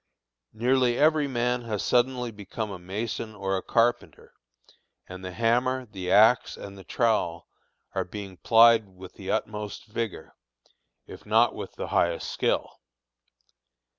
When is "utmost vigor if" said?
9.29-11.23